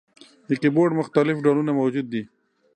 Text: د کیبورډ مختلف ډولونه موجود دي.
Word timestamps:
د 0.49 0.49
کیبورډ 0.61 0.91
مختلف 1.01 1.35
ډولونه 1.45 1.71
موجود 1.79 2.05
دي. 2.13 2.23